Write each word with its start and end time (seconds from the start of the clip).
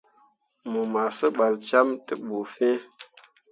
Mu 0.69 0.81
ma 0.91 1.03
sebal 1.17 1.53
cemme 1.67 1.95
te 2.05 2.13
bu 2.25 2.39
fin. 2.53 2.77